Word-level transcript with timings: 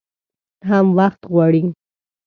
هم 0.69 0.85
وخت 0.97 1.21
غواړي. 1.33 1.63